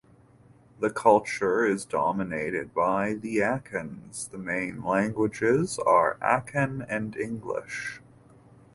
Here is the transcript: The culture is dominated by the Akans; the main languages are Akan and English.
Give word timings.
The 0.79 0.89
culture 0.89 1.63
is 1.63 1.85
dominated 1.85 2.73
by 2.73 3.13
the 3.13 3.37
Akans; 3.37 4.31
the 4.31 4.39
main 4.39 4.83
languages 4.83 5.77
are 5.77 6.17
Akan 6.23 6.83
and 6.89 7.15
English. 7.15 8.01